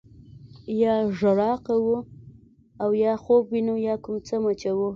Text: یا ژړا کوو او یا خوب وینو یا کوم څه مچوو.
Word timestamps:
یا 0.83 0.95
ژړا 1.17 1.51
کوو 1.67 1.97
او 2.83 2.89
یا 3.03 3.13
خوب 3.23 3.43
وینو 3.51 3.75
یا 3.87 3.95
کوم 4.03 4.17
څه 4.27 4.35
مچوو. 4.43 4.87